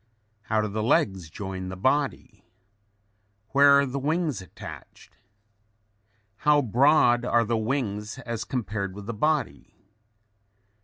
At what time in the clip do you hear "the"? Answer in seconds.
0.67-0.81, 1.69-1.75, 3.85-3.99, 7.45-7.55, 9.05-9.13